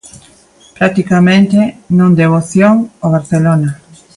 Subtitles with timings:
[0.77, 1.59] Practicamente
[1.97, 3.69] non deu opción o Barcelona.